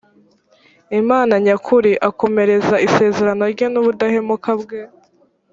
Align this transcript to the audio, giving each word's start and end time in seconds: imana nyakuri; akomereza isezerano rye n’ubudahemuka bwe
imana 0.99 1.33
nyakuri; 1.45 1.91
akomereza 2.09 2.75
isezerano 2.87 3.43
rye 3.53 3.67
n’ubudahemuka 3.69 4.51
bwe 4.61 4.81